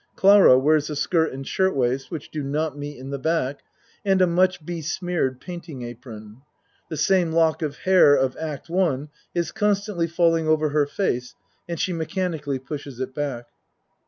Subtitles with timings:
[0.15, 3.59] Clara wears a skirt and shirt waist, which do not meet in the back,
[4.03, 6.41] and a much be smeared painting apron.
[6.89, 11.35] The same lock of hair of act one is constantly falling over her face
[11.69, 13.49] and she mechanically pushes it back.